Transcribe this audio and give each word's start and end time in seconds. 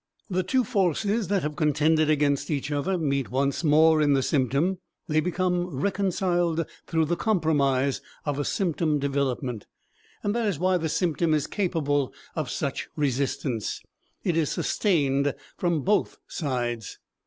The 0.31 0.41
two 0.41 0.63
forces 0.63 1.27
that 1.27 1.43
have 1.43 1.55
contended 1.55 2.09
against 2.09 2.49
each 2.49 2.71
other 2.71 2.97
meet 2.97 3.29
once 3.29 3.63
more 3.63 4.01
in 4.01 4.13
the 4.13 4.23
symptom; 4.23 4.79
they 5.07 5.19
become 5.19 5.67
reconciled 5.67 6.65
through 6.87 7.05
the 7.05 7.15
compromise 7.15 8.01
of 8.25 8.39
a 8.39 8.43
symptom 8.43 8.97
development. 8.97 9.67
That 10.23 10.47
is 10.47 10.57
why 10.57 10.77
the 10.77 10.89
symptom 10.89 11.35
is 11.35 11.45
capable 11.45 12.15
of 12.35 12.49
such 12.49 12.89
resistance; 12.95 13.79
it 14.23 14.35
is 14.35 14.49
sustained 14.49 15.35
from 15.55 15.81
both 15.83 16.17
sides. 16.27 16.97